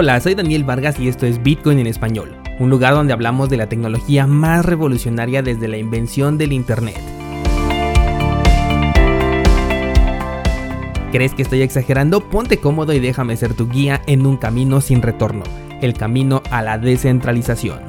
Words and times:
Hola, 0.00 0.20
soy 0.20 0.36
Daniel 0.36 0.62
Vargas 0.62 1.00
y 1.00 1.08
esto 1.08 1.26
es 1.26 1.42
Bitcoin 1.42 1.80
en 1.80 1.88
español, 1.88 2.36
un 2.60 2.70
lugar 2.70 2.94
donde 2.94 3.12
hablamos 3.12 3.50
de 3.50 3.56
la 3.56 3.68
tecnología 3.68 4.28
más 4.28 4.64
revolucionaria 4.64 5.42
desde 5.42 5.66
la 5.66 5.76
invención 5.76 6.38
del 6.38 6.52
Internet. 6.52 7.00
¿Crees 11.10 11.34
que 11.34 11.42
estoy 11.42 11.62
exagerando? 11.62 12.20
Ponte 12.20 12.58
cómodo 12.58 12.92
y 12.92 13.00
déjame 13.00 13.36
ser 13.36 13.54
tu 13.54 13.68
guía 13.68 14.00
en 14.06 14.24
un 14.24 14.36
camino 14.36 14.80
sin 14.80 15.02
retorno, 15.02 15.42
el 15.82 15.94
camino 15.94 16.44
a 16.52 16.62
la 16.62 16.78
descentralización. 16.78 17.80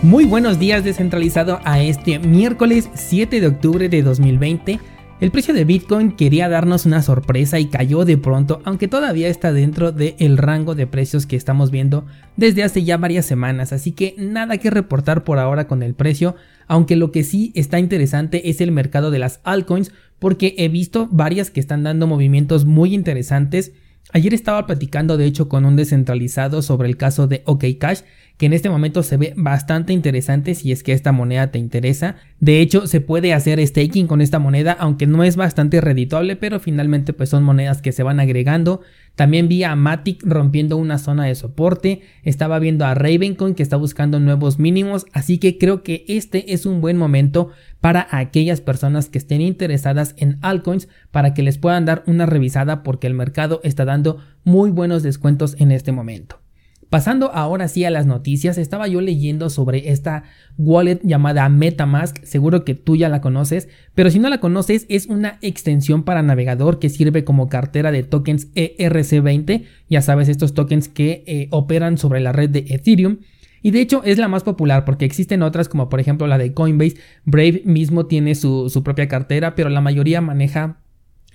Muy 0.00 0.26
buenos 0.26 0.60
días 0.60 0.84
descentralizado 0.84 1.58
a 1.64 1.80
este 1.80 2.20
miércoles 2.20 2.88
7 2.94 3.40
de 3.40 3.46
octubre 3.48 3.88
de 3.88 4.02
2020 4.02 4.78
el 5.18 5.30
precio 5.30 5.54
de 5.54 5.64
Bitcoin 5.64 6.12
quería 6.12 6.48
darnos 6.48 6.84
una 6.84 7.00
sorpresa 7.00 7.58
y 7.58 7.66
cayó 7.66 8.04
de 8.04 8.18
pronto, 8.18 8.60
aunque 8.64 8.86
todavía 8.86 9.28
está 9.28 9.52
dentro 9.52 9.90
del 9.90 10.36
rango 10.36 10.74
de 10.74 10.86
precios 10.86 11.24
que 11.24 11.36
estamos 11.36 11.70
viendo 11.70 12.04
desde 12.36 12.62
hace 12.62 12.84
ya 12.84 12.98
varias 12.98 13.24
semanas, 13.24 13.72
así 13.72 13.92
que 13.92 14.14
nada 14.18 14.58
que 14.58 14.70
reportar 14.70 15.24
por 15.24 15.38
ahora 15.38 15.66
con 15.68 15.82
el 15.82 15.94
precio, 15.94 16.36
aunque 16.66 16.96
lo 16.96 17.12
que 17.12 17.24
sí 17.24 17.50
está 17.54 17.78
interesante 17.78 18.50
es 18.50 18.60
el 18.60 18.72
mercado 18.72 19.10
de 19.10 19.18
las 19.18 19.40
altcoins, 19.44 19.92
porque 20.18 20.54
he 20.58 20.68
visto 20.68 21.08
varias 21.10 21.50
que 21.50 21.60
están 21.60 21.82
dando 21.82 22.06
movimientos 22.06 22.66
muy 22.66 22.94
interesantes. 22.94 23.72
Ayer 24.12 24.32
estaba 24.34 24.66
platicando 24.66 25.16
de 25.16 25.26
hecho 25.26 25.48
con 25.48 25.64
un 25.64 25.76
descentralizado 25.76 26.62
sobre 26.62 26.88
el 26.88 26.96
caso 26.96 27.26
de 27.26 27.42
OKCash 27.44 28.00
que 28.36 28.46
en 28.46 28.52
este 28.52 28.68
momento 28.68 29.02
se 29.02 29.16
ve 29.16 29.32
bastante 29.36 29.92
interesante 29.92 30.54
si 30.54 30.70
es 30.70 30.82
que 30.82 30.92
esta 30.92 31.10
moneda 31.10 31.50
te 31.50 31.58
interesa. 31.58 32.16
De 32.38 32.60
hecho, 32.60 32.86
se 32.86 33.00
puede 33.00 33.32
hacer 33.32 33.66
staking 33.66 34.06
con 34.06 34.20
esta 34.20 34.38
moneda, 34.38 34.76
aunque 34.78 35.06
no 35.06 35.24
es 35.24 35.36
bastante 35.36 35.80
redituable, 35.80 36.36
pero 36.36 36.60
finalmente 36.60 37.14
pues 37.14 37.30
son 37.30 37.42
monedas 37.44 37.80
que 37.80 37.92
se 37.92 38.02
van 38.02 38.20
agregando. 38.20 38.82
También 39.16 39.48
vi 39.48 39.64
a 39.64 39.74
Matic 39.74 40.22
rompiendo 40.24 40.76
una 40.76 40.98
zona 40.98 41.24
de 41.24 41.34
soporte, 41.34 42.02
estaba 42.22 42.58
viendo 42.58 42.84
a 42.84 42.94
Ravencoin 42.94 43.54
que 43.54 43.62
está 43.62 43.76
buscando 43.76 44.20
nuevos 44.20 44.58
mínimos, 44.58 45.06
así 45.12 45.38
que 45.38 45.56
creo 45.56 45.82
que 45.82 46.04
este 46.06 46.52
es 46.52 46.66
un 46.66 46.82
buen 46.82 46.98
momento 46.98 47.50
para 47.80 48.06
aquellas 48.10 48.60
personas 48.60 49.08
que 49.08 49.18
estén 49.18 49.40
interesadas 49.40 50.14
en 50.18 50.38
altcoins 50.42 50.88
para 51.10 51.32
que 51.32 51.42
les 51.42 51.56
puedan 51.56 51.86
dar 51.86 52.04
una 52.06 52.26
revisada 52.26 52.82
porque 52.82 53.06
el 53.06 53.14
mercado 53.14 53.60
está 53.64 53.86
dando 53.86 54.18
muy 54.44 54.70
buenos 54.70 55.02
descuentos 55.02 55.56
en 55.58 55.72
este 55.72 55.92
momento. 55.92 56.45
Pasando 56.90 57.32
ahora 57.32 57.66
sí 57.66 57.84
a 57.84 57.90
las 57.90 58.06
noticias, 58.06 58.58
estaba 58.58 58.86
yo 58.86 59.00
leyendo 59.00 59.50
sobre 59.50 59.90
esta 59.90 60.22
wallet 60.56 61.00
llamada 61.02 61.48
MetaMask, 61.48 62.22
seguro 62.22 62.64
que 62.64 62.74
tú 62.74 62.94
ya 62.94 63.08
la 63.08 63.20
conoces, 63.20 63.68
pero 63.96 64.08
si 64.08 64.20
no 64.20 64.28
la 64.30 64.38
conoces 64.38 64.86
es 64.88 65.06
una 65.06 65.38
extensión 65.42 66.04
para 66.04 66.22
navegador 66.22 66.78
que 66.78 66.88
sirve 66.88 67.24
como 67.24 67.48
cartera 67.48 67.90
de 67.90 68.04
tokens 68.04 68.54
ERC20, 68.54 69.64
ya 69.90 70.00
sabes 70.00 70.28
estos 70.28 70.54
tokens 70.54 70.88
que 70.88 71.24
eh, 71.26 71.48
operan 71.50 71.98
sobre 71.98 72.20
la 72.20 72.30
red 72.30 72.50
de 72.50 72.66
Ethereum. 72.68 73.18
Y 73.62 73.72
de 73.72 73.80
hecho 73.80 74.02
es 74.04 74.18
la 74.18 74.28
más 74.28 74.44
popular 74.44 74.84
porque 74.84 75.06
existen 75.06 75.42
otras 75.42 75.68
como 75.68 75.88
por 75.88 75.98
ejemplo 75.98 76.28
la 76.28 76.38
de 76.38 76.52
Coinbase, 76.54 76.98
Brave 77.24 77.62
mismo 77.64 78.06
tiene 78.06 78.36
su, 78.36 78.70
su 78.70 78.84
propia 78.84 79.08
cartera, 79.08 79.56
pero 79.56 79.70
la 79.70 79.80
mayoría 79.80 80.20
maneja 80.20 80.78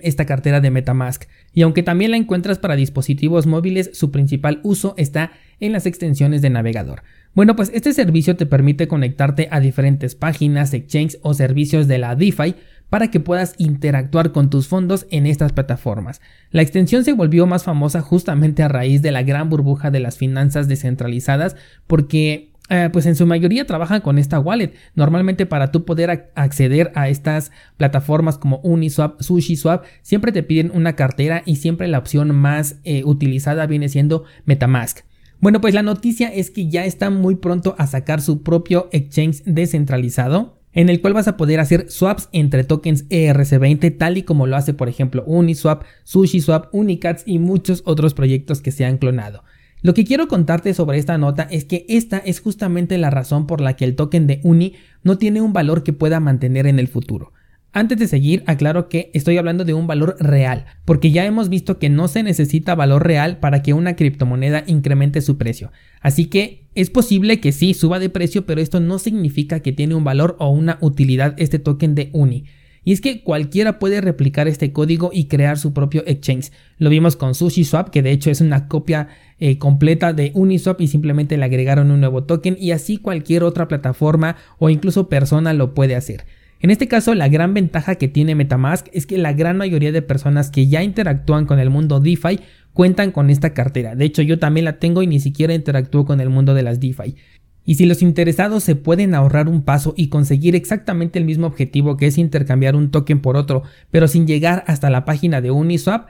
esta 0.03 0.25
cartera 0.25 0.61
de 0.61 0.71
Metamask. 0.71 1.23
Y 1.53 1.61
aunque 1.61 1.83
también 1.83 2.11
la 2.11 2.17
encuentras 2.17 2.59
para 2.59 2.75
dispositivos 2.75 3.47
móviles, 3.47 3.91
su 3.93 4.11
principal 4.11 4.59
uso 4.63 4.93
está 4.97 5.31
en 5.59 5.71
las 5.71 5.85
extensiones 5.85 6.41
de 6.41 6.49
navegador. 6.49 7.03
Bueno, 7.33 7.55
pues 7.55 7.71
este 7.73 7.93
servicio 7.93 8.35
te 8.35 8.45
permite 8.45 8.87
conectarte 8.87 9.47
a 9.51 9.59
diferentes 9.59 10.15
páginas, 10.15 10.73
exchanges 10.73 11.19
o 11.21 11.33
servicios 11.33 11.87
de 11.87 11.97
la 11.97 12.15
DeFi 12.15 12.55
para 12.89 13.09
que 13.09 13.21
puedas 13.21 13.55
interactuar 13.57 14.33
con 14.33 14.49
tus 14.49 14.67
fondos 14.67 15.07
en 15.11 15.25
estas 15.25 15.53
plataformas. 15.53 16.19
La 16.49 16.61
extensión 16.61 17.05
se 17.05 17.13
volvió 17.13 17.47
más 17.47 17.63
famosa 17.63 18.01
justamente 18.01 18.63
a 18.63 18.67
raíz 18.67 19.01
de 19.01 19.11
la 19.11 19.23
gran 19.23 19.49
burbuja 19.49 19.91
de 19.91 20.01
las 20.01 20.17
finanzas 20.17 20.67
descentralizadas 20.67 21.55
porque 21.87 22.50
eh, 22.71 22.89
pues 22.91 23.05
en 23.05 23.17
su 23.17 23.25
mayoría 23.25 23.67
trabajan 23.67 23.99
con 23.99 24.17
esta 24.17 24.39
wallet. 24.39 24.71
Normalmente 24.95 25.45
para 25.45 25.73
tú 25.73 25.83
poder 25.83 26.31
acceder 26.35 26.93
a 26.95 27.09
estas 27.09 27.51
plataformas 27.75 28.37
como 28.37 28.61
Uniswap, 28.63 29.21
SushiSwap, 29.21 29.83
siempre 30.01 30.31
te 30.31 30.41
piden 30.41 30.71
una 30.73 30.95
cartera 30.95 31.43
y 31.45 31.57
siempre 31.57 31.89
la 31.89 31.97
opción 31.97 32.33
más 32.33 32.77
eh, 32.85 33.03
utilizada 33.03 33.65
viene 33.65 33.89
siendo 33.89 34.23
Metamask. 34.45 34.99
Bueno, 35.41 35.59
pues 35.59 35.73
la 35.73 35.83
noticia 35.83 36.29
es 36.33 36.49
que 36.49 36.69
ya 36.69 36.85
está 36.85 37.09
muy 37.09 37.35
pronto 37.35 37.75
a 37.77 37.87
sacar 37.87 38.21
su 38.21 38.41
propio 38.41 38.87
exchange 38.93 39.43
descentralizado 39.43 40.61
en 40.71 40.87
el 40.87 41.01
cual 41.01 41.13
vas 41.13 41.27
a 41.27 41.35
poder 41.35 41.59
hacer 41.59 41.91
swaps 41.91 42.29
entre 42.31 42.63
tokens 42.63 43.09
ERC20 43.09 43.97
tal 43.97 44.17
y 44.17 44.23
como 44.23 44.47
lo 44.47 44.55
hace 44.55 44.73
por 44.73 44.87
ejemplo 44.87 45.25
Uniswap, 45.25 45.83
SushiSwap, 46.05 46.73
Unicats 46.73 47.23
y 47.25 47.39
muchos 47.39 47.83
otros 47.85 48.13
proyectos 48.13 48.61
que 48.61 48.71
se 48.71 48.85
han 48.85 48.97
clonado. 48.97 49.43
Lo 49.83 49.95
que 49.95 50.05
quiero 50.05 50.27
contarte 50.27 50.73
sobre 50.75 50.99
esta 50.99 51.17
nota 51.17 51.43
es 51.49 51.65
que 51.65 51.85
esta 51.89 52.19
es 52.19 52.39
justamente 52.39 52.97
la 52.99 53.09
razón 53.09 53.47
por 53.47 53.61
la 53.61 53.75
que 53.75 53.85
el 53.85 53.95
token 53.95 54.27
de 54.27 54.39
Uni 54.43 54.75
no 55.03 55.17
tiene 55.17 55.41
un 55.41 55.53
valor 55.53 55.83
que 55.83 55.91
pueda 55.91 56.19
mantener 56.19 56.67
en 56.67 56.77
el 56.77 56.87
futuro. 56.87 57.33
Antes 57.73 57.97
de 57.97 58.07
seguir, 58.07 58.43
aclaro 58.47 58.89
que 58.89 59.09
estoy 59.13 59.37
hablando 59.37 59.63
de 59.63 59.73
un 59.73 59.87
valor 59.87 60.17
real, 60.19 60.65
porque 60.83 61.11
ya 61.11 61.25
hemos 61.25 61.47
visto 61.47 61.79
que 61.79 61.89
no 61.89 62.09
se 62.09 62.21
necesita 62.21 62.75
valor 62.75 63.07
real 63.07 63.39
para 63.39 63.63
que 63.63 63.73
una 63.73 63.95
criptomoneda 63.95 64.65
incremente 64.67 65.21
su 65.21 65.37
precio. 65.37 65.71
Así 66.01 66.25
que 66.25 66.67
es 66.75 66.89
posible 66.89 67.39
que 67.39 67.53
sí 67.53 67.73
suba 67.73 67.97
de 67.97 68.09
precio, 68.09 68.45
pero 68.45 68.61
esto 68.61 68.81
no 68.81 68.99
significa 68.99 69.61
que 69.61 69.71
tiene 69.71 69.95
un 69.95 70.03
valor 70.03 70.35
o 70.39 70.49
una 70.49 70.77
utilidad 70.81 71.33
este 71.37 71.59
token 71.59 71.95
de 71.95 72.09
Uni. 72.11 72.43
Y 72.83 72.93
es 72.93 73.01
que 73.01 73.23
cualquiera 73.23 73.77
puede 73.77 74.01
replicar 74.01 74.47
este 74.47 74.71
código 74.73 75.11
y 75.13 75.25
crear 75.25 75.57
su 75.57 75.73
propio 75.73 76.03
exchange. 76.07 76.51
Lo 76.77 76.89
vimos 76.89 77.15
con 77.15 77.35
SushiSwap, 77.35 77.89
que 77.89 78.01
de 78.01 78.11
hecho 78.11 78.31
es 78.31 78.41
una 78.41 78.67
copia 78.67 79.09
eh, 79.39 79.57
completa 79.57 80.13
de 80.13 80.31
Uniswap 80.33 80.81
y 80.81 80.87
simplemente 80.87 81.37
le 81.37 81.45
agregaron 81.45 81.91
un 81.91 81.99
nuevo 81.99 82.23
token 82.23 82.57
y 82.59 82.71
así 82.71 82.97
cualquier 82.97 83.43
otra 83.43 83.67
plataforma 83.67 84.35
o 84.57 84.69
incluso 84.69 85.09
persona 85.09 85.53
lo 85.53 85.73
puede 85.73 85.95
hacer. 85.95 86.25
En 86.59 86.69
este 86.69 86.87
caso, 86.87 87.15
la 87.15 87.27
gran 87.27 87.55
ventaja 87.55 87.95
que 87.95 88.07
tiene 88.07 88.35
Metamask 88.35 88.87
es 88.93 89.07
que 89.07 89.17
la 89.17 89.33
gran 89.33 89.57
mayoría 89.57 89.91
de 89.91 90.03
personas 90.03 90.51
que 90.51 90.67
ya 90.67 90.83
interactúan 90.83 91.47
con 91.47 91.59
el 91.59 91.71
mundo 91.71 91.99
DeFi 91.99 92.39
cuentan 92.73 93.11
con 93.11 93.31
esta 93.31 93.53
cartera. 93.53 93.95
De 93.95 94.05
hecho, 94.05 94.21
yo 94.21 94.37
también 94.37 94.65
la 94.65 94.77
tengo 94.77 95.01
y 95.01 95.07
ni 95.07 95.19
siquiera 95.19 95.55
interactúo 95.55 96.05
con 96.05 96.21
el 96.21 96.29
mundo 96.29 96.53
de 96.53 96.61
las 96.61 96.79
DeFi. 96.79 97.15
Y 97.63 97.75
si 97.75 97.85
los 97.85 98.01
interesados 98.01 98.63
se 98.63 98.75
pueden 98.75 99.13
ahorrar 99.13 99.47
un 99.47 99.61
paso 99.61 99.93
y 99.95 100.09
conseguir 100.09 100.55
exactamente 100.55 101.19
el 101.19 101.25
mismo 101.25 101.47
objetivo 101.47 101.97
que 101.97 102.07
es 102.07 102.17
intercambiar 102.17 102.75
un 102.75 102.89
token 102.89 103.21
por 103.21 103.37
otro, 103.37 103.63
pero 103.91 104.07
sin 104.07 104.25
llegar 104.25 104.63
hasta 104.67 104.89
la 104.89 105.05
página 105.05 105.41
de 105.41 105.51
Uniswap, 105.51 106.07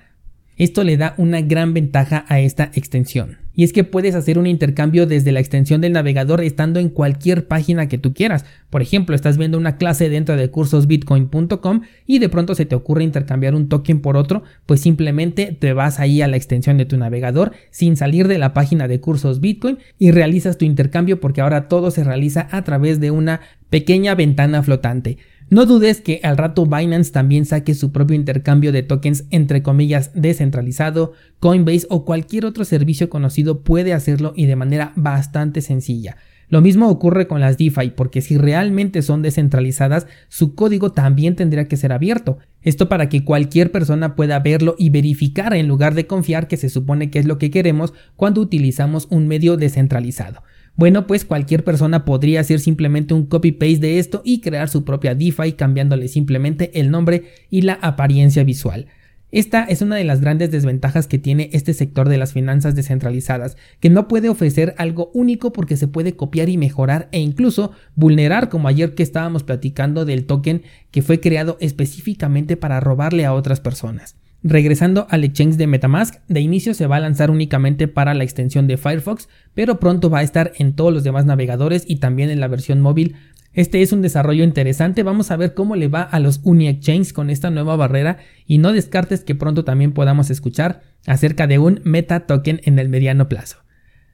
esto 0.58 0.84
le 0.84 0.98
da 0.98 1.16
una 1.18 1.42
gran 1.42 1.74
ventaja 1.74 2.26
a 2.28 2.40
esta 2.40 2.72
extensión 2.74 3.38
y 3.54 3.64
es 3.64 3.74
que 3.74 3.84
puedes 3.84 4.16
hacer 4.16 4.38
un 4.38 4.48
intercambio 4.48 5.06
desde 5.06 5.32
la 5.32 5.40
extensión 5.40 5.82
del 5.82 5.94
navegador 5.94 6.42
estando 6.42 6.80
en 6.80 6.90
cualquier 6.90 7.48
página 7.48 7.88
que 7.88 7.98
tú 7.98 8.14
quieras. 8.14 8.46
Por 8.70 8.82
ejemplo, 8.82 9.16
estás 9.16 9.38
viendo 9.38 9.58
una 9.58 9.78
clase 9.78 10.10
dentro 10.10 10.36
de 10.36 10.50
cursosbitcoin.com 10.50 11.82
y 12.06 12.20
de 12.20 12.30
pronto 12.30 12.56
se 12.56 12.66
te 12.66 12.76
ocurre 12.76 13.04
intercambiar 13.04 13.56
un 13.56 13.70
token 13.70 14.02
por 14.02 14.18
otro, 14.18 14.44
pues 14.66 14.82
simplemente 14.82 15.56
te 15.60 15.74
vas 15.74 16.00
ahí 16.00 16.22
a 16.22 16.28
la 16.28 16.38
extensión 16.38 16.78
de 16.78 16.86
tu 16.86 16.98
navegador 16.98 17.52
sin 17.70 17.98
salir 17.98 18.28
de 18.28 18.38
la 18.38 18.54
página 18.54 18.88
de 18.88 19.00
cursos 19.00 19.42
Bitcoin 19.42 19.80
y 20.00 20.12
realizas 20.12 20.58
tu 20.58 20.66
intercambio 20.66 21.20
porque 21.20 21.42
ahora 21.42 21.68
todo 21.68 21.92
se 21.92 22.04
realiza 22.04 22.48
a 22.52 22.64
través 22.64 23.00
de 23.00 23.12
una 23.12 23.42
pequeña 23.70 24.16
ventana 24.16 24.64
flotante. 24.64 25.18
No 25.52 25.66
dudes 25.66 26.00
que 26.00 26.22
al 26.24 26.38
rato 26.38 26.66
Binance 26.66 27.12
también 27.12 27.44
saque 27.44 27.76
su 27.76 27.92
propio 27.92 28.16
intercambio 28.16 28.72
de 28.72 28.84
tokens 28.84 29.26
entre 29.32 29.62
comillas 29.62 30.12
descentralizado, 30.14 31.12
Coinbase 31.42 31.88
o 31.90 32.06
cualquier 32.06 32.46
otro 32.46 32.64
servicio 32.64 33.10
conocido 33.10 33.62
puede 33.62 33.92
hacerlo 33.92 34.32
y 34.34 34.46
de 34.46 34.56
manera 34.56 34.94
bastante 34.96 35.60
sencilla. 35.60 36.16
Lo 36.48 36.62
mismo 36.62 36.88
ocurre 36.88 37.28
con 37.28 37.42
las 37.42 37.58
DeFi, 37.58 37.90
porque 37.98 38.22
si 38.22 38.38
realmente 38.38 39.02
son 39.02 39.22
descentralizadas, 39.22 40.08
su 40.30 40.56
código 40.56 40.94
también 40.94 41.36
tendría 41.36 41.68
que 41.68 41.76
ser 41.76 41.92
abierto. 41.92 42.38
Esto 42.62 42.88
para 42.88 43.10
que 43.10 43.26
cualquier 43.26 43.74
persona 43.74 44.16
pueda 44.16 44.40
verlo 44.40 44.76
y 44.78 44.90
verificar 44.90 45.54
en 45.54 45.68
lugar 45.68 45.96
de 45.96 46.08
confiar 46.08 46.48
que 46.48 46.56
se 46.56 46.70
supone 46.70 47.10
que 47.10 47.20
es 47.20 47.26
lo 47.26 47.38
que 47.38 47.52
queremos 47.52 47.94
cuando 48.16 48.40
utilizamos 48.40 49.06
un 49.10 49.28
medio 49.28 49.58
descentralizado. 49.58 50.44
Bueno, 50.82 51.06
pues 51.06 51.26
cualquier 51.26 51.64
persona 51.64 52.06
podría 52.06 52.40
hacer 52.40 52.60
simplemente 52.60 53.14
un 53.14 53.28
copy-paste 53.28 53.78
de 53.78 54.00
esto 54.00 54.24
y 54.26 54.42
crear 54.42 54.68
su 54.68 54.84
propia 54.84 55.14
DeFi 55.14 55.52
cambiándole 55.52 56.08
simplemente 56.08 56.72
el 56.80 56.90
nombre 56.90 57.26
y 57.52 57.62
la 57.62 57.74
apariencia 57.74 58.44
visual. 58.44 58.88
Esta 59.32 59.64
es 59.66 59.84
una 59.84 59.96
de 59.96 60.06
las 60.06 60.22
grandes 60.22 60.50
desventajas 60.50 61.06
que 61.06 61.20
tiene 61.20 61.52
este 61.54 61.76
sector 61.76 62.10
de 62.10 62.18
las 62.18 62.34
finanzas 62.34 62.74
descentralizadas, 62.74 63.58
que 63.80 63.92
no 63.92 64.08
puede 64.08 64.30
ofrecer 64.30 64.74
algo 64.80 65.12
único 65.14 65.54
porque 65.54 65.78
se 65.78 65.88
puede 65.88 66.16
copiar 66.16 66.50
y 66.50 66.58
mejorar 66.58 67.10
e 67.12 67.20
incluso 67.20 67.74
vulnerar 67.94 68.50
como 68.50 68.68
ayer 68.68 68.96
que 68.96 69.04
estábamos 69.04 69.44
platicando 69.44 70.04
del 70.04 70.26
token 70.26 70.64
que 70.90 71.04
fue 71.04 71.20
creado 71.20 71.58
específicamente 71.62 72.58
para 72.58 72.80
robarle 72.80 73.26
a 73.26 73.36
otras 73.36 73.60
personas. 73.60 74.16
Regresando 74.44 75.06
al 75.12 75.24
exchange 75.24 75.56
de 75.58 75.68
Metamask, 75.68 76.16
de 76.28 76.40
inicio 76.40 76.74
se 76.74 76.88
va 76.88 76.96
a 76.96 77.00
lanzar 77.00 77.30
únicamente 77.30 77.88
para 77.88 78.16
la 78.16 78.24
extensión 78.24 78.66
de 78.66 78.78
Firefox, 78.78 79.30
pero 79.54 79.80
pronto 79.80 80.10
va 80.10 80.20
a 80.20 80.24
estar 80.24 80.54
en 80.58 80.74
todos 80.74 80.92
los 80.92 81.04
demás 81.04 81.26
navegadores 81.26 81.84
y 81.88 81.98
también 81.98 82.32
en 82.32 82.40
la 82.40 82.48
versión 82.48 82.82
móvil. 82.82 83.16
Este 83.54 83.84
es 83.84 83.92
un 83.92 84.02
desarrollo 84.02 84.44
interesante, 84.44 85.04
vamos 85.04 85.30
a 85.30 85.38
ver 85.38 85.54
cómo 85.54 85.76
le 85.76 85.90
va 85.90 86.02
a 86.02 86.20
los 86.20 86.40
Uni 86.44 86.70
Exchange 86.70 87.14
con 87.14 87.30
esta 87.30 87.52
nueva 87.52 87.76
barrera 87.76 88.18
y 88.48 88.58
no 88.58 88.74
descartes 88.74 89.24
que 89.24 89.36
pronto 89.36 89.64
también 89.64 89.92
podamos 89.92 90.32
escuchar 90.32 90.82
acerca 91.06 91.46
de 91.46 91.60
un 91.60 91.82
meta 91.84 92.22
token 92.22 92.62
en 92.64 92.80
el 92.80 92.90
mediano 92.90 93.30
plazo. 93.30 93.58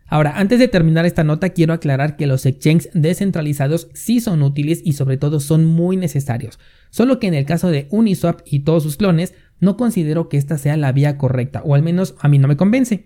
Ahora, 0.09 0.38
antes 0.38 0.59
de 0.59 0.69
terminar 0.69 1.06
esta 1.06 1.25
nota, 1.25 1.50
quiero 1.50 1.73
aclarar 1.73 2.15
que 2.15 2.27
los 2.27 2.45
exchanges 2.45 2.89
descentralizados 2.94 3.89
sí 3.94 4.21
son 4.21 4.41
útiles 4.41 4.81
y 4.83 4.94
sobre 4.94 5.18
todo 5.18 5.41
son 5.41 5.65
muy 5.65 5.97
necesarios, 5.97 6.59
solo 6.89 7.19
que 7.19 7.27
en 7.27 7.33
el 7.33 7.45
caso 7.45 7.69
de 7.69 7.88
Uniswap 7.91 8.39
y 8.45 8.59
todos 8.59 8.83
sus 8.83 8.95
clones, 8.95 9.33
no 9.59 9.77
considero 9.77 10.30
que 10.30 10.38
esta 10.38 10.57
sea 10.57 10.77
la 10.77 10.92
vía 10.92 11.18
correcta, 11.18 11.62
o 11.63 11.75
al 11.75 11.83
menos 11.83 12.15
a 12.19 12.27
mí 12.27 12.39
no 12.39 12.48
me 12.48 12.57
convence 12.57 13.06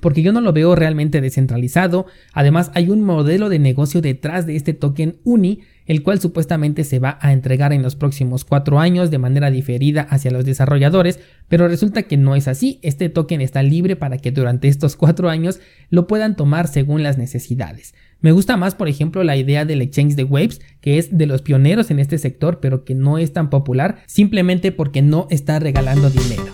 porque 0.00 0.22
yo 0.22 0.32
no 0.32 0.40
lo 0.40 0.52
veo 0.52 0.74
realmente 0.74 1.20
descentralizado. 1.20 2.06
Además, 2.32 2.70
hay 2.74 2.88
un 2.88 3.02
modelo 3.02 3.48
de 3.48 3.58
negocio 3.58 4.00
detrás 4.00 4.46
de 4.46 4.56
este 4.56 4.72
token 4.72 5.16
UNI, 5.24 5.60
el 5.86 6.02
cual 6.02 6.20
supuestamente 6.20 6.84
se 6.84 6.98
va 6.98 7.18
a 7.20 7.32
entregar 7.32 7.72
en 7.72 7.82
los 7.82 7.96
próximos 7.96 8.44
cuatro 8.44 8.78
años 8.78 9.10
de 9.10 9.18
manera 9.18 9.50
diferida 9.50 10.02
hacia 10.02 10.30
los 10.30 10.44
desarrolladores, 10.44 11.20
pero 11.48 11.68
resulta 11.68 12.04
que 12.04 12.16
no 12.16 12.36
es 12.36 12.48
así. 12.48 12.78
Este 12.82 13.08
token 13.08 13.40
está 13.40 13.62
libre 13.62 13.96
para 13.96 14.18
que 14.18 14.30
durante 14.30 14.68
estos 14.68 14.96
cuatro 14.96 15.28
años 15.28 15.60
lo 15.90 16.06
puedan 16.06 16.36
tomar 16.36 16.68
según 16.68 17.02
las 17.02 17.18
necesidades. 17.18 17.94
Me 18.22 18.30
gusta 18.30 18.56
más, 18.56 18.76
por 18.76 18.88
ejemplo, 18.88 19.24
la 19.24 19.36
idea 19.36 19.64
del 19.64 19.82
exchange 19.82 20.14
de 20.14 20.22
Waves, 20.22 20.60
que 20.80 20.96
es 20.96 21.18
de 21.18 21.26
los 21.26 21.42
pioneros 21.42 21.90
en 21.90 21.98
este 21.98 22.18
sector, 22.18 22.60
pero 22.60 22.84
que 22.84 22.94
no 22.94 23.18
es 23.18 23.32
tan 23.32 23.50
popular 23.50 23.98
simplemente 24.06 24.70
porque 24.70 25.02
no 25.02 25.26
está 25.28 25.58
regalando 25.58 26.08
dinero. 26.08 26.44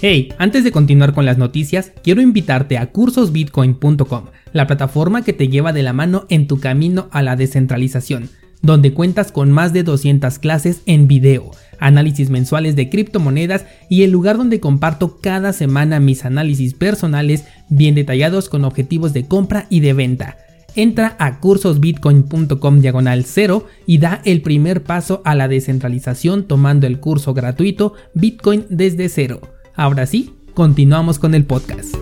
Hey, 0.00 0.32
antes 0.38 0.62
de 0.62 0.70
continuar 0.70 1.12
con 1.12 1.26
las 1.26 1.36
noticias, 1.36 1.92
quiero 2.04 2.22
invitarte 2.22 2.78
a 2.78 2.92
cursosbitcoin.com, 2.92 4.26
la 4.52 4.68
plataforma 4.68 5.22
que 5.22 5.32
te 5.32 5.48
lleva 5.48 5.72
de 5.72 5.82
la 5.82 5.92
mano 5.92 6.26
en 6.28 6.46
tu 6.46 6.60
camino 6.60 7.08
a 7.10 7.22
la 7.22 7.34
descentralización, 7.34 8.30
donde 8.62 8.94
cuentas 8.94 9.32
con 9.32 9.50
más 9.50 9.72
de 9.72 9.82
200 9.82 10.38
clases 10.38 10.82
en 10.86 11.08
video, 11.08 11.50
análisis 11.80 12.30
mensuales 12.30 12.76
de 12.76 12.88
criptomonedas 12.88 13.66
y 13.88 14.04
el 14.04 14.12
lugar 14.12 14.36
donde 14.38 14.60
comparto 14.60 15.18
cada 15.20 15.52
semana 15.52 15.98
mis 15.98 16.24
análisis 16.24 16.72
personales 16.72 17.46
bien 17.68 17.96
detallados 17.96 18.48
con 18.48 18.64
objetivos 18.64 19.12
de 19.12 19.26
compra 19.26 19.66
y 19.70 19.80
de 19.80 19.92
venta. 19.92 20.36
Entra 20.76 21.16
a 21.18 21.40
cursosbitcoin.com 21.40 22.80
diagonal 22.80 23.24
0 23.24 23.66
y 23.86 23.98
da 23.98 24.22
el 24.24 24.42
primer 24.42 24.82
paso 24.82 25.20
a 25.24 25.34
la 25.34 25.48
descentralización 25.48 26.44
tomando 26.44 26.86
el 26.86 27.00
curso 27.00 27.34
gratuito 27.34 27.94
Bitcoin 28.14 28.66
desde 28.68 29.08
cero. 29.08 29.40
Ahora 29.74 30.06
sí, 30.06 30.34
continuamos 30.54 31.18
con 31.18 31.34
el 31.34 31.44
podcast. 31.44 31.94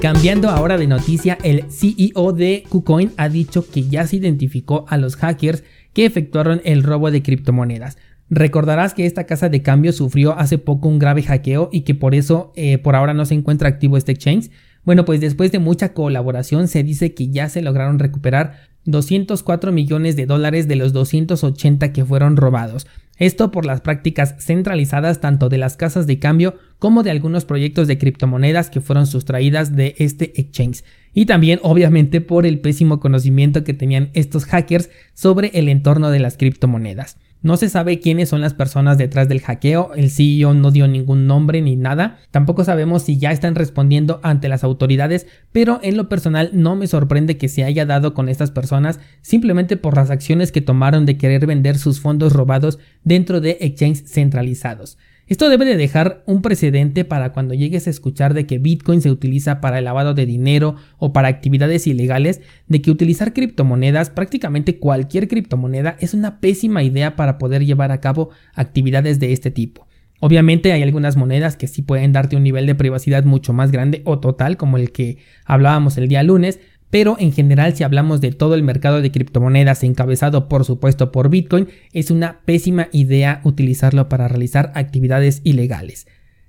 Cambiando 0.00 0.50
ahora 0.50 0.76
de 0.78 0.86
noticia, 0.86 1.38
el 1.42 1.64
CEO 1.70 2.32
de 2.32 2.64
KuCoin 2.68 3.12
ha 3.16 3.28
dicho 3.28 3.68
que 3.68 3.88
ya 3.88 4.06
se 4.06 4.16
identificó 4.16 4.84
a 4.88 4.98
los 4.98 5.16
hackers 5.16 5.64
que 5.94 6.04
efectuaron 6.04 6.60
el 6.64 6.82
robo 6.82 7.10
de 7.10 7.22
criptomonedas. 7.22 7.96
Recordarás 8.28 8.92
que 8.92 9.06
esta 9.06 9.24
casa 9.24 9.48
de 9.48 9.62
cambio 9.62 9.92
sufrió 9.92 10.38
hace 10.38 10.58
poco 10.58 10.88
un 10.88 10.98
grave 10.98 11.22
hackeo 11.22 11.70
y 11.72 11.82
que 11.82 11.94
por 11.94 12.14
eso 12.14 12.52
eh, 12.56 12.78
por 12.78 12.94
ahora 12.94 13.14
no 13.14 13.24
se 13.24 13.34
encuentra 13.34 13.68
activo 13.68 13.96
este 13.96 14.12
exchange. 14.12 14.50
Bueno, 14.86 15.04
pues 15.04 15.20
después 15.20 15.50
de 15.50 15.58
mucha 15.58 15.92
colaboración 15.92 16.68
se 16.68 16.84
dice 16.84 17.12
que 17.12 17.28
ya 17.28 17.48
se 17.48 17.60
lograron 17.60 17.98
recuperar 17.98 18.68
204 18.84 19.72
millones 19.72 20.14
de 20.14 20.26
dólares 20.26 20.68
de 20.68 20.76
los 20.76 20.92
280 20.92 21.92
que 21.92 22.04
fueron 22.04 22.36
robados. 22.36 22.86
Esto 23.18 23.50
por 23.50 23.66
las 23.66 23.80
prácticas 23.80 24.36
centralizadas 24.38 25.20
tanto 25.20 25.48
de 25.48 25.58
las 25.58 25.76
casas 25.76 26.06
de 26.06 26.20
cambio 26.20 26.54
como 26.78 27.02
de 27.02 27.10
algunos 27.10 27.44
proyectos 27.44 27.88
de 27.88 27.98
criptomonedas 27.98 28.70
que 28.70 28.80
fueron 28.80 29.08
sustraídas 29.08 29.74
de 29.74 29.96
este 29.98 30.40
exchange. 30.40 30.84
Y 31.12 31.26
también 31.26 31.58
obviamente 31.64 32.20
por 32.20 32.46
el 32.46 32.60
pésimo 32.60 33.00
conocimiento 33.00 33.64
que 33.64 33.74
tenían 33.74 34.10
estos 34.12 34.44
hackers 34.44 34.88
sobre 35.14 35.48
el 35.54 35.68
entorno 35.68 36.10
de 36.10 36.20
las 36.20 36.36
criptomonedas. 36.36 37.16
No 37.42 37.56
se 37.56 37.68
sabe 37.68 38.00
quiénes 38.00 38.28
son 38.28 38.40
las 38.40 38.54
personas 38.54 38.98
detrás 38.98 39.28
del 39.28 39.40
hackeo, 39.40 39.92
el 39.94 40.10
CEO 40.10 40.54
no 40.54 40.70
dio 40.70 40.88
ningún 40.88 41.26
nombre 41.26 41.60
ni 41.62 41.76
nada, 41.76 42.18
tampoco 42.30 42.64
sabemos 42.64 43.02
si 43.02 43.18
ya 43.18 43.30
están 43.30 43.54
respondiendo 43.54 44.20
ante 44.22 44.48
las 44.48 44.64
autoridades, 44.64 45.26
pero 45.52 45.78
en 45.82 45.96
lo 45.96 46.08
personal 46.08 46.50
no 46.52 46.76
me 46.76 46.86
sorprende 46.86 47.36
que 47.36 47.48
se 47.48 47.64
haya 47.64 47.86
dado 47.86 48.14
con 48.14 48.28
estas 48.28 48.50
personas 48.50 49.00
simplemente 49.20 49.76
por 49.76 49.96
las 49.96 50.10
acciones 50.10 50.50
que 50.50 50.60
tomaron 50.60 51.06
de 51.06 51.18
querer 51.18 51.46
vender 51.46 51.78
sus 51.78 52.00
fondos 52.00 52.32
robados 52.32 52.78
dentro 53.04 53.40
de 53.40 53.58
exchanges 53.60 54.10
centralizados. 54.10 54.98
Esto 55.28 55.48
debe 55.48 55.64
de 55.64 55.76
dejar 55.76 56.22
un 56.26 56.40
precedente 56.40 57.04
para 57.04 57.32
cuando 57.32 57.52
llegues 57.52 57.88
a 57.88 57.90
escuchar 57.90 58.32
de 58.32 58.46
que 58.46 58.58
Bitcoin 58.58 59.02
se 59.02 59.10
utiliza 59.10 59.60
para 59.60 59.80
el 59.80 59.84
lavado 59.84 60.14
de 60.14 60.24
dinero 60.24 60.76
o 60.98 61.12
para 61.12 61.26
actividades 61.26 61.88
ilegales, 61.88 62.42
de 62.68 62.80
que 62.80 62.92
utilizar 62.92 63.32
criptomonedas, 63.32 64.10
prácticamente 64.10 64.78
cualquier 64.78 65.26
criptomoneda, 65.26 65.96
es 65.98 66.14
una 66.14 66.38
pésima 66.38 66.84
idea 66.84 67.16
para 67.16 67.38
poder 67.38 67.66
llevar 67.66 67.90
a 67.90 68.00
cabo 68.00 68.30
actividades 68.54 69.18
de 69.18 69.32
este 69.32 69.50
tipo. 69.50 69.88
Obviamente 70.20 70.72
hay 70.72 70.82
algunas 70.82 71.16
monedas 71.16 71.56
que 71.56 71.66
sí 71.66 71.82
pueden 71.82 72.12
darte 72.12 72.36
un 72.36 72.44
nivel 72.44 72.66
de 72.66 72.76
privacidad 72.76 73.24
mucho 73.24 73.52
más 73.52 73.72
grande 73.72 74.02
o 74.04 74.20
total, 74.20 74.56
como 74.56 74.78
el 74.78 74.92
que 74.92 75.18
hablábamos 75.44 75.98
el 75.98 76.06
día 76.06 76.22
lunes, 76.22 76.60
pero 76.90 77.16
en 77.18 77.32
general 77.32 77.74
si 77.74 77.84
hablamos 77.84 78.20
de 78.20 78.32
todo 78.32 78.54
el 78.54 78.62
mercado 78.62 79.02
de 79.02 79.10
criptomonedas 79.10 79.82
encabezado 79.84 80.48
por 80.48 80.64
supuesto 80.64 81.12
por 81.12 81.28
Bitcoin, 81.28 81.68
es 81.92 82.10
una 82.10 82.40
pésima 82.44 82.88
idea 82.92 83.40
utilizarlo 83.44 84.08
para 84.08 84.28
realizar 84.28 84.72
actividades 84.74 85.40
ilegales. 85.44 86.06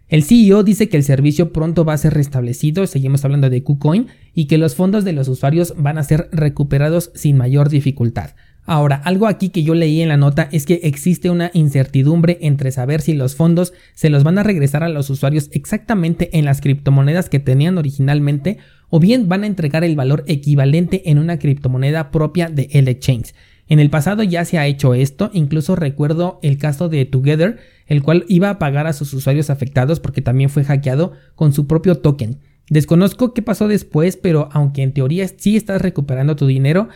El 0.10 0.24
CEO 0.24 0.64
dice 0.64 0.88
que 0.88 0.96
el 0.96 1.04
servicio 1.04 1.52
pronto 1.52 1.84
va 1.84 1.94
a 1.94 1.98
ser 1.98 2.14
restablecido, 2.14 2.88
seguimos 2.88 3.26
hablando 3.26 3.50
de 3.50 3.62
KuCoin, 3.62 4.08
y 4.34 4.46
que 4.46 4.58
los 4.58 4.74
fondos 4.74 5.04
de 5.04 5.12
los 5.12 5.28
usuarios 5.28 5.74
van 5.78 5.98
a 5.98 6.04
ser 6.04 6.30
recuperados 6.32 7.12
sin 7.14 7.36
mayor 7.36 7.70
dificultad. 7.70 8.32
Ahora, 8.64 9.02
algo 9.04 9.28
aquí 9.28 9.50
que 9.50 9.64
yo 9.64 9.76
leí 9.76 10.02
en 10.02 10.10
la 10.10 10.18
nota 10.18 10.50
es 10.52 10.66
que 10.66 10.82
existe 10.84 11.30
una 11.30 11.52
incertidumbre 11.54 12.38
entre 12.42 12.72
saber 12.72 13.02
si 13.02 13.14
los 13.14 13.36
fondos 13.36 13.74
se 13.94 14.10
los 14.10 14.24
van 14.24 14.38
a 14.38 14.44
regresar 14.44 14.84
a 14.84 14.90
los 14.90 15.10
usuarios 15.10 15.50
exactamente 15.54 16.38
en 16.38 16.44
las 16.44 16.60
criptomonedas 16.60 17.30
que 17.30 17.40
tenían 17.40 17.78
originalmente 17.78 18.58
o 18.90 19.00
bien 19.00 19.30
van 19.30 19.44
a 19.44 19.48
entregar 19.48 19.86
el 19.86 19.96
valor 19.96 20.26
equivalente 20.28 21.10
en 21.10 21.18
una 21.18 21.40
criptomoneda 21.40 22.12
propia 22.12 22.50
de 22.50 22.70
el 22.72 22.90
exchange. 22.90 23.34
En 23.68 23.80
el 23.80 23.90
pasado 23.90 24.24
ya 24.24 24.46
se 24.46 24.58
ha 24.58 24.68
hecho 24.68 24.94
esto, 24.94 25.30
incluso 25.34 25.76
recuerdo 25.76 26.40
el 26.42 26.58
caso 26.58 26.88
de 26.88 27.06
Together, 27.06 27.58
el 27.86 28.02
cual 28.02 28.26
iba 28.30 28.50
a 28.50 28.60
pagar 28.60 28.88
a 28.88 28.94
sus 28.94 29.14
usuarios 29.14 29.50
afectados 29.50 30.00
porque 30.00 30.22
también 30.22 30.50
fue 30.50 30.64
hackeado 30.64 31.14
con 31.36 31.54
su 31.54 31.68
propio 31.68 31.96
token. 31.96 32.40
Desconozco 32.70 33.34
qué 33.34 33.42
pasó 33.42 33.68
después, 33.68 34.18
pero 34.18 34.50
aunque 34.52 34.84
en 34.84 34.94
teoría 34.94 35.28
sí 35.28 35.56
estás 35.56 35.82
recuperando 35.82 36.36
tu 36.36 36.48
dinero, 36.48 36.90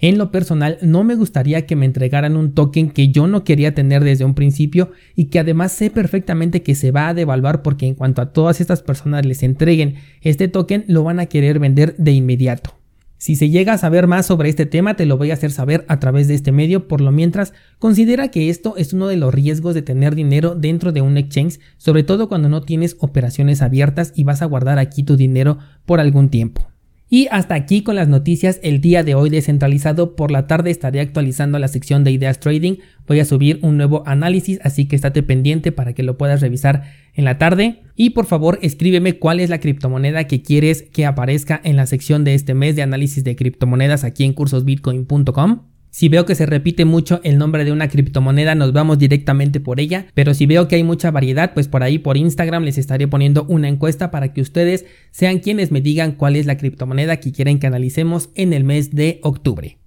en 0.00 0.16
lo 0.16 0.30
personal, 0.30 0.78
no 0.80 1.02
me 1.02 1.16
gustaría 1.16 1.66
que 1.66 1.74
me 1.74 1.84
entregaran 1.84 2.36
un 2.36 2.54
token 2.54 2.90
que 2.90 3.08
yo 3.08 3.26
no 3.26 3.42
quería 3.42 3.74
tener 3.74 4.04
desde 4.04 4.24
un 4.24 4.34
principio 4.34 4.92
y 5.16 5.24
que 5.24 5.40
además 5.40 5.72
sé 5.72 5.90
perfectamente 5.90 6.62
que 6.62 6.76
se 6.76 6.92
va 6.92 7.08
a 7.08 7.14
devaluar 7.14 7.62
porque 7.62 7.86
en 7.86 7.94
cuanto 7.94 8.22
a 8.22 8.32
todas 8.32 8.60
estas 8.60 8.82
personas 8.82 9.26
les 9.26 9.42
entreguen 9.42 9.96
este 10.20 10.46
token, 10.46 10.84
lo 10.86 11.02
van 11.02 11.18
a 11.18 11.26
querer 11.26 11.58
vender 11.58 11.96
de 11.96 12.12
inmediato. 12.12 12.77
Si 13.18 13.34
se 13.34 13.50
llega 13.50 13.72
a 13.72 13.78
saber 13.78 14.06
más 14.06 14.26
sobre 14.26 14.48
este 14.48 14.64
tema, 14.64 14.94
te 14.94 15.04
lo 15.04 15.18
voy 15.18 15.32
a 15.32 15.34
hacer 15.34 15.50
saber 15.50 15.84
a 15.88 15.98
través 15.98 16.28
de 16.28 16.34
este 16.34 16.52
medio. 16.52 16.86
Por 16.86 17.00
lo 17.00 17.10
mientras, 17.10 17.52
considera 17.80 18.28
que 18.28 18.48
esto 18.48 18.76
es 18.76 18.92
uno 18.92 19.08
de 19.08 19.16
los 19.16 19.34
riesgos 19.34 19.74
de 19.74 19.82
tener 19.82 20.14
dinero 20.14 20.54
dentro 20.54 20.92
de 20.92 21.02
un 21.02 21.16
exchange, 21.16 21.58
sobre 21.78 22.04
todo 22.04 22.28
cuando 22.28 22.48
no 22.48 22.62
tienes 22.62 22.96
operaciones 23.00 23.60
abiertas 23.60 24.12
y 24.14 24.22
vas 24.22 24.40
a 24.40 24.46
guardar 24.46 24.78
aquí 24.78 25.02
tu 25.02 25.16
dinero 25.16 25.58
por 25.84 25.98
algún 25.98 26.28
tiempo. 26.28 26.68
Y 27.10 27.26
hasta 27.30 27.54
aquí 27.54 27.82
con 27.82 27.96
las 27.96 28.08
noticias 28.08 28.60
el 28.62 28.82
día 28.82 29.02
de 29.02 29.14
hoy 29.14 29.30
descentralizado. 29.30 30.14
Por 30.14 30.30
la 30.30 30.46
tarde 30.46 30.70
estaré 30.70 31.00
actualizando 31.00 31.58
la 31.58 31.68
sección 31.68 32.04
de 32.04 32.10
ideas 32.10 32.38
trading. 32.38 32.76
Voy 33.06 33.20
a 33.20 33.24
subir 33.24 33.58
un 33.62 33.78
nuevo 33.78 34.02
análisis, 34.06 34.60
así 34.62 34.86
que 34.86 34.96
estate 34.96 35.22
pendiente 35.22 35.72
para 35.72 35.94
que 35.94 36.02
lo 36.02 36.18
puedas 36.18 36.42
revisar 36.42 36.84
en 37.14 37.24
la 37.24 37.38
tarde. 37.38 37.80
Y 37.96 38.10
por 38.10 38.26
favor 38.26 38.58
escríbeme 38.60 39.18
cuál 39.18 39.40
es 39.40 39.48
la 39.48 39.58
criptomoneda 39.60 40.24
que 40.24 40.42
quieres 40.42 40.82
que 40.82 41.06
aparezca 41.06 41.58
en 41.64 41.76
la 41.76 41.86
sección 41.86 42.24
de 42.24 42.34
este 42.34 42.52
mes 42.52 42.76
de 42.76 42.82
análisis 42.82 43.24
de 43.24 43.36
criptomonedas 43.36 44.04
aquí 44.04 44.24
en 44.24 44.34
cursosbitcoin.com. 44.34 45.62
Si 45.90 46.08
veo 46.08 46.26
que 46.26 46.34
se 46.34 46.46
repite 46.46 46.84
mucho 46.84 47.20
el 47.24 47.38
nombre 47.38 47.64
de 47.64 47.72
una 47.72 47.88
criptomoneda, 47.88 48.54
nos 48.54 48.72
vamos 48.72 48.98
directamente 48.98 49.60
por 49.60 49.80
ella. 49.80 50.06
Pero 50.14 50.34
si 50.34 50.46
veo 50.46 50.68
que 50.68 50.76
hay 50.76 50.84
mucha 50.84 51.10
variedad, 51.10 51.54
pues 51.54 51.68
por 51.68 51.82
ahí 51.82 51.98
por 51.98 52.16
Instagram 52.16 52.64
les 52.64 52.78
estaré 52.78 53.08
poniendo 53.08 53.44
una 53.48 53.68
encuesta 53.68 54.10
para 54.10 54.32
que 54.32 54.40
ustedes 54.40 54.84
sean 55.10 55.38
quienes 55.38 55.70
me 55.70 55.80
digan 55.80 56.12
cuál 56.12 56.36
es 56.36 56.46
la 56.46 56.56
criptomoneda 56.56 57.18
que 57.18 57.32
quieren 57.32 57.58
que 57.58 57.66
analicemos 57.66 58.30
en 58.34 58.52
el 58.52 58.64
mes 58.64 58.94
de 58.94 59.20
octubre. 59.22 59.77